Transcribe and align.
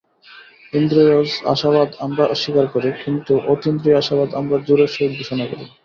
ইন্দ্রিয়জ 0.73 1.29
আশাবাদ 1.53 1.89
আমরা 2.05 2.23
অস্বীকার 2.25 2.65
করি, 2.67 2.89
কিন্তু 3.03 3.33
অতীন্দ্রিয় 3.53 3.97
আশাবাদ 3.97 4.29
আমরা 4.33 4.57
জোরের 4.67 4.91
সহিত 4.95 5.11
ঘোষণা 5.19 5.45
করি। 5.51 5.65